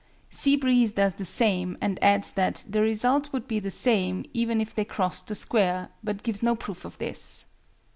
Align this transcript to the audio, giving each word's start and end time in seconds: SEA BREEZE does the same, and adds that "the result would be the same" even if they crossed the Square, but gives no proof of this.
SEA 0.31 0.55
BREEZE 0.55 0.93
does 0.93 1.13
the 1.13 1.25
same, 1.25 1.77
and 1.79 2.03
adds 2.03 2.33
that 2.33 2.65
"the 2.67 2.81
result 2.81 3.31
would 3.31 3.47
be 3.47 3.59
the 3.59 3.69
same" 3.69 4.25
even 4.33 4.59
if 4.59 4.73
they 4.73 4.83
crossed 4.83 5.27
the 5.27 5.35
Square, 5.35 5.89
but 6.03 6.23
gives 6.23 6.41
no 6.41 6.55
proof 6.55 6.85
of 6.85 6.97
this. 6.97 7.45